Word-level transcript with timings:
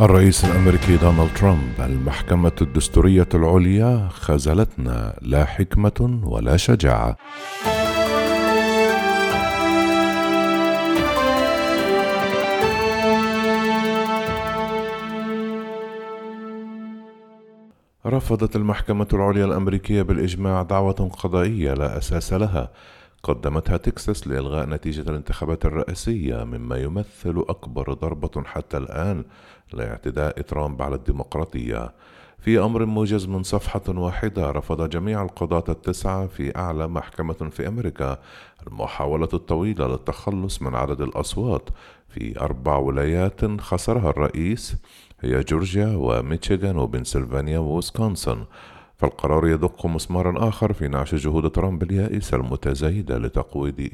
الرئيس 0.00 0.44
الأمريكي 0.44 0.96
دونالد 0.96 1.34
ترامب 1.36 1.80
المحكمة 1.80 2.52
الدستورية 2.62 3.28
العليا 3.34 4.08
خذلتنا 4.12 5.18
لا 5.22 5.44
حكمة 5.44 6.20
ولا 6.24 6.56
شجاعة. 6.56 7.16
رفضت 18.06 18.56
المحكمة 18.56 19.08
العليا 19.12 19.44
الأمريكية 19.44 20.02
بالإجماع 20.02 20.62
دعوة 20.62 21.10
قضائية 21.18 21.74
لا 21.74 21.98
أساس 21.98 22.32
لها. 22.32 22.70
قدمتها 23.26 23.76
تكساس 23.76 24.28
لإلغاء 24.28 24.66
نتيجة 24.66 25.10
الانتخابات 25.10 25.64
الرئاسية 25.64 26.44
مما 26.44 26.76
يمثل 26.76 27.44
أكبر 27.48 27.92
ضربة 27.92 28.42
حتى 28.44 28.76
الآن 28.76 29.24
لاعتداء 29.72 30.40
ترامب 30.40 30.82
على 30.82 30.94
الديمقراطية. 30.94 31.92
في 32.38 32.58
أمر 32.58 32.84
موجز 32.84 33.26
من 33.26 33.42
صفحة 33.42 33.82
واحدة 33.88 34.50
رفض 34.50 34.88
جميع 34.88 35.22
القضاة 35.22 35.64
التسعة 35.68 36.26
في 36.26 36.56
أعلى 36.56 36.88
محكمة 36.88 37.32
في 37.32 37.68
أمريكا 37.68 38.18
المحاولة 38.66 39.28
الطويلة 39.34 39.86
للتخلص 39.86 40.62
من 40.62 40.74
عدد 40.74 41.00
الأصوات. 41.00 41.68
في 42.08 42.40
أربع 42.40 42.76
ولايات 42.76 43.60
خسرها 43.60 44.10
الرئيس 44.10 44.76
هي 45.20 45.40
جورجيا 45.40 45.96
وميشيغان 45.96 46.76
وبنسلفانيا 46.76 47.58
وويسكونسن 47.58 48.44
فالقرار 48.96 49.46
يدق 49.46 49.86
مسمارا 49.86 50.48
آخر 50.48 50.72
في 50.72 50.88
نعش 50.88 51.14
جهود 51.14 51.50
ترامب 51.50 51.82
اليائسة 51.82 52.36
المتزايدة 52.36 53.18
لتقويض 53.18 53.88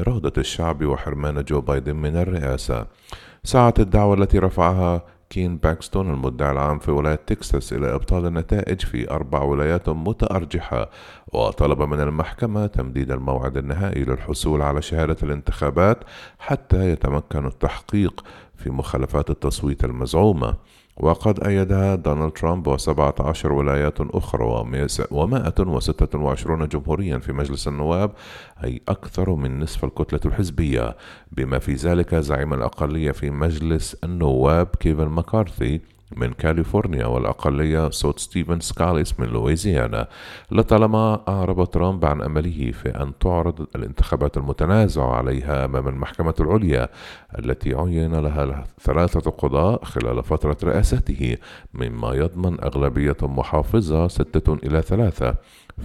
إرادة 0.00 0.32
الشعب 0.38 0.84
وحرمان 0.84 1.44
جو 1.44 1.60
بايدن 1.60 1.96
من 1.96 2.16
الرئاسة. 2.16 2.86
سعت 3.44 3.80
الدعوة 3.80 4.14
التي 4.14 4.38
رفعها 4.38 5.02
كين 5.30 5.56
باكستون 5.56 6.10
المدعي 6.10 6.52
العام 6.52 6.78
في 6.78 6.90
ولاية 6.90 7.20
تكساس 7.26 7.72
إلى 7.72 7.94
إبطال 7.94 8.26
النتائج 8.26 8.80
في 8.80 9.10
أربع 9.10 9.42
ولايات 9.42 9.88
متأرجحة 9.88 10.90
وطلب 11.32 11.82
من 11.82 12.00
المحكمة 12.00 12.66
تمديد 12.66 13.10
الموعد 13.10 13.56
النهائي 13.56 14.04
للحصول 14.04 14.62
على 14.62 14.82
شهادة 14.82 15.16
الانتخابات 15.22 15.98
حتى 16.38 16.90
يتمكن 16.90 17.46
التحقيق 17.46 18.24
في 18.56 18.70
مخالفات 18.70 19.30
التصويت 19.30 19.84
المزعومة. 19.84 20.54
وقد 21.00 21.44
أيدها 21.44 21.94
دونالد 21.94 22.32
ترامب 22.32 22.66
وسبعة 22.66 23.14
عشر 23.20 23.52
ولايات 23.52 24.00
أخرى 24.00 24.44
ومائة 25.10 25.54
وستة 25.60 26.18
وعشرون 26.18 26.68
جمهوريا 26.68 27.18
في 27.18 27.32
مجلس 27.32 27.68
النواب 27.68 28.10
أي 28.64 28.80
أكثر 28.88 29.34
من 29.34 29.60
نصف 29.60 29.84
الكتلة 29.84 30.20
الحزبية. 30.26 30.96
بما 31.32 31.58
في 31.58 31.74
ذلك 31.74 32.14
زعيم 32.14 32.54
الأقلية 32.54 33.10
في 33.12 33.30
مجلس 33.30 33.96
النواب 34.04 34.66
كيفن 34.66 35.06
ماكارثي 35.06 35.80
من 36.16 36.32
كاليفورنيا 36.32 37.06
والأقلية 37.06 37.90
سوط 37.90 38.18
ستيفن 38.18 38.60
سكاليس 38.60 39.20
من 39.20 39.26
لويزيانا 39.26 40.08
لطالما 40.50 41.20
أعرب 41.28 41.70
ترامب 41.70 42.04
عن 42.04 42.22
أمله 42.22 42.70
في 42.70 42.88
أن 42.88 43.18
تعرض 43.18 43.66
الانتخابات 43.76 44.36
المتنازع 44.36 45.10
عليها 45.10 45.64
أمام 45.64 45.88
المحكمة 45.88 46.34
العليا 46.40 46.88
التي 47.38 47.74
عين 47.74 48.14
لها 48.14 48.64
ثلاثة 48.80 49.30
قضاة 49.30 49.84
خلال 49.84 50.22
فترة 50.22 50.56
رئاسته 50.64 51.36
مما 51.74 52.14
يضمن 52.14 52.60
أغلبية 52.60 53.16
محافظة 53.22 54.08
ستة 54.08 54.54
إلى 54.54 54.82
ثلاثة. 54.82 55.34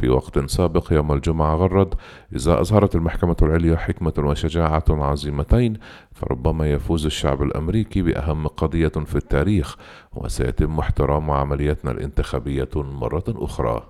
في 0.01 0.09
وقت 0.09 0.49
سابق 0.49 0.93
يوم 0.93 1.11
الجمعة 1.11 1.55
غرد 1.55 1.93
إذا 2.35 2.61
أظهرت 2.61 2.95
المحكمة 2.95 3.35
العليا 3.41 3.77
حكمة 3.77 4.13
وشجاعة 4.17 4.83
عظيمتين 4.89 5.77
فربما 6.11 6.71
يفوز 6.71 7.05
الشعب 7.05 7.41
الأمريكي 7.41 8.01
بأهم 8.01 8.47
قضية 8.47 8.87
في 8.87 9.15
التاريخ. 9.15 9.77
وسيتم 10.15 10.79
احترام 10.79 11.31
عمليتنا 11.31 11.91
الانتخابية 11.91 12.69
مرة 12.75 13.23
أخرى. 13.27 13.89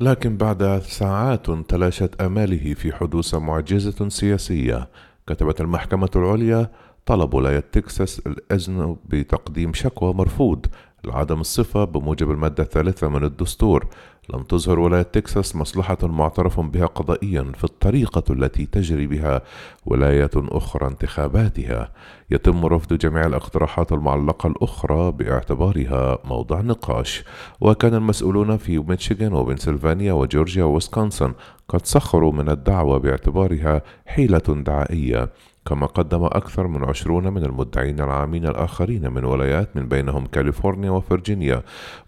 لكن 0.00 0.36
بعد 0.36 0.78
ساعات 0.82 1.50
تلاشت 1.50 2.20
آماله 2.20 2.74
في 2.74 2.92
حدوث 2.92 3.34
معجزة 3.34 4.08
سياسية 4.08 4.88
كتبت 5.26 5.60
المحكمة 5.60 6.10
العليا 6.16 6.70
طلب 7.06 7.34
ولاية 7.34 7.64
تكساس 7.72 8.22
الإذن 8.26 8.96
بتقديم 9.08 9.74
شكوى 9.74 10.14
مرفوض 10.14 10.66
لعدم 11.06 11.40
الصفة 11.40 11.84
بموجب 11.84 12.30
المادة 12.30 12.62
الثالثة 12.62 13.08
من 13.08 13.24
الدستور. 13.24 13.86
لم 14.34 14.42
تظهر 14.42 14.78
ولاية 14.78 15.02
تكساس 15.02 15.56
مصلحة 15.56 15.98
معترف 16.02 16.60
بها 16.60 16.86
قضائيا 16.86 17.52
في 17.56 17.64
الطريقة 17.64 18.22
التي 18.30 18.66
تجري 18.66 19.06
بها 19.06 19.42
ولايات 19.86 20.36
أخرى 20.36 20.86
انتخاباتها. 20.86 21.92
يتم 22.30 22.66
رفض 22.66 22.92
جميع 22.92 23.26
الاقتراحات 23.26 23.92
المعلقة 23.92 24.46
الأخرى 24.46 25.12
باعتبارها 25.12 26.18
موضع 26.24 26.60
نقاش. 26.60 27.24
وكان 27.60 27.94
المسؤولون 27.94 28.56
في 28.56 28.78
ميشيغان 28.78 29.32
وبنسلفانيا 29.32 30.12
وجورجيا 30.12 30.64
وويسكونسن 30.64 31.32
قد 31.68 31.86
سخروا 31.86 32.32
من 32.32 32.48
الدعوة 32.48 32.98
باعتبارها 32.98 33.82
حيلة 34.06 34.42
دعائية. 34.48 35.30
كما 35.66 35.86
قدم 35.86 36.24
أكثر 36.24 36.66
من 36.66 36.84
عشرون 36.84 37.32
من 37.32 37.44
المدعين 37.44 38.00
العامين 38.00 38.46
الآخرين 38.46 39.12
من 39.12 39.24
ولايات 39.24 39.76
من 39.76 39.88
بينهم 39.88 40.26
كاليفورنيا 40.26 40.90
وفرجينيا 40.90 41.62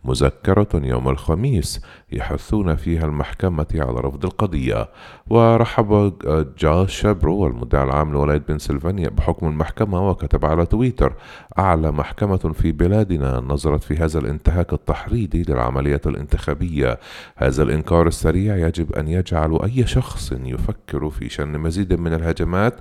مذكرة 0.04 0.69
يوم 0.74 1.08
الخميس 1.08 1.80
يحثون 2.12 2.76
فيها 2.76 3.04
المحكمة 3.06 3.66
على 3.74 4.00
رفض 4.00 4.24
القضية. 4.24 4.88
ورحب 5.30 6.14
جاش 6.58 7.00
شابرو 7.00 7.46
المدعي 7.46 7.84
العام 7.84 8.12
لولاية 8.12 8.42
بنسلفانيا 8.48 9.08
بحكم 9.08 9.46
المحكمة 9.46 10.10
وكتب 10.10 10.44
على 10.44 10.66
تويتر 10.66 11.12
أعلى 11.58 11.90
محكمة 11.92 12.36
في 12.36 12.72
بلادنا 12.72 13.40
نظرت 13.40 13.84
في 13.84 13.96
هذا 13.96 14.19
الانتهاك 14.19 14.72
التحريضي 14.72 15.42
للعملية 15.42 16.00
الانتخابية. 16.06 16.98
هذا 17.36 17.62
الإنكار 17.62 18.06
السريع 18.06 18.56
يجب 18.56 18.92
أن 18.92 19.08
يجعل 19.08 19.58
أي 19.62 19.86
شخص 19.86 20.32
يفكر 20.32 21.10
في 21.10 21.28
شن 21.28 21.58
مزيد 21.58 21.94
من 21.94 22.12
الهجمات 22.12 22.80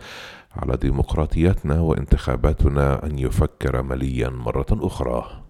على 0.57 0.78
ديمقراطيتنا 0.78 1.79
وانتخاباتنا 1.79 3.06
أن 3.06 3.19
يفكر 3.19 3.81
مليا 3.81 4.29
مرة 4.29 4.68
أخرى. 4.72 5.44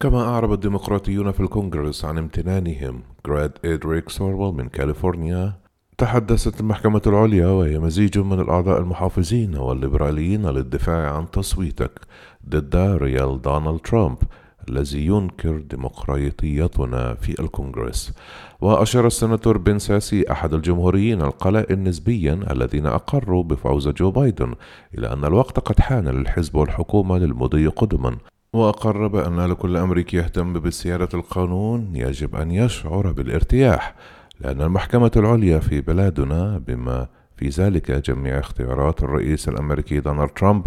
كما 0.00 0.22
أعرب 0.22 0.52
الديمقراطيون 0.52 1.30
في 1.30 1.40
الكونغرس 1.40 2.04
عن 2.04 2.18
امتنانهم 2.18 3.02
غرد 3.26 3.52
إريك 3.64 4.08
سوالويل 4.08 4.54
من 4.54 4.68
كاليفورنيا 4.68 5.52
تحدثت 5.98 6.60
المحكمة 6.60 7.02
العليا 7.06 7.46
وهي 7.46 7.78
مزيج 7.78 8.18
من 8.18 8.40
الأعضاء 8.40 8.80
المحافظين 8.80 9.56
والليبراليين 9.56 10.46
للدفاع 10.46 11.16
عن 11.16 11.30
تصويتك 11.30 12.00
ضد 12.48 12.76
real 12.76 13.42
دونالد 13.42 13.80
ترامب 13.80 14.18
الذي 14.68 15.06
ينكر 15.06 15.58
ديمقراطيتنا 15.58 17.14
في 17.14 17.40
الكونغرس. 17.40 18.12
وأشار 18.60 19.06
السناتور 19.06 19.58
بن 19.58 19.78
ساسي 19.78 20.32
أحد 20.32 20.54
الجمهوريين 20.54 21.22
القلائل 21.22 21.82
نسبيا 21.82 22.40
الذين 22.50 22.86
أقروا 22.86 23.42
بفوز 23.42 23.88
جو 23.88 24.10
بايدن 24.10 24.54
إلى 24.98 25.12
أن 25.12 25.24
الوقت 25.24 25.58
قد 25.58 25.80
حان 25.80 26.08
للحزب 26.08 26.54
والحكومة 26.56 27.18
للمضي 27.18 27.66
قدما. 27.66 28.16
وأقر 28.52 29.06
بأن 29.06 29.40
لكل 29.40 29.76
أمريكي 29.76 30.16
يهتم 30.16 30.52
بسيادة 30.52 31.08
القانون 31.14 31.96
يجب 31.96 32.36
أن 32.36 32.50
يشعر 32.50 33.12
بالارتياح 33.12 33.94
لأن 34.40 34.62
المحكمة 34.62 35.10
العليا 35.16 35.58
في 35.58 35.80
بلادنا 35.80 36.58
بما 36.66 37.08
في 37.36 37.48
ذلك 37.48 37.90
جميع 37.90 38.38
اختيارات 38.38 39.02
الرئيس 39.02 39.48
الأمريكي 39.48 40.00
دونالد 40.00 40.30
ترامب 40.30 40.66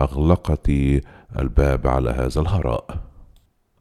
أغلقت 0.00 0.70
الباب 1.38 1.86
على 1.86 2.10
هذا 2.10 2.40
الهراء. 2.40 3.05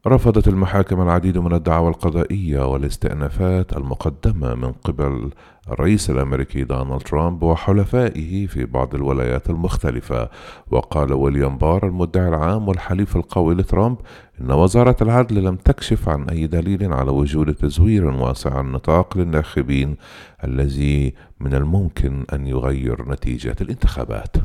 رفضت 0.07 0.47
المحاكم 0.47 1.01
العديد 1.01 1.37
من 1.37 1.53
الدعاوى 1.53 1.89
القضائية 1.89 2.71
والاستئنافات 2.71 3.77
المقدمة 3.77 4.55
من 4.55 4.71
قبل 4.71 5.29
الرئيس 5.71 6.09
الأمريكي 6.09 6.63
دونالد 6.63 7.01
ترامب 7.01 7.43
وحلفائه 7.43 8.47
في 8.47 8.65
بعض 8.65 8.95
الولايات 8.95 9.49
المختلفة 9.49 10.29
وقال 10.71 11.13
ويليام 11.13 11.57
بار 11.57 11.87
المدعي 11.87 12.27
العام 12.27 12.67
والحليف 12.67 13.15
القوي 13.15 13.55
لترامب 13.55 13.97
إن 14.41 14.51
وزارة 14.51 14.95
العدل 15.01 15.43
لم 15.43 15.55
تكشف 15.55 16.09
عن 16.09 16.29
أي 16.29 16.47
دليل 16.47 16.93
على 16.93 17.11
وجود 17.11 17.53
تزوير 17.53 18.05
واسع 18.05 18.59
النطاق 18.61 19.17
للناخبين 19.17 19.95
الذي 20.43 21.13
من 21.39 21.53
الممكن 21.53 22.25
أن 22.33 22.47
يغير 22.47 23.11
نتيجة 23.11 23.55
الانتخابات. 23.61 24.35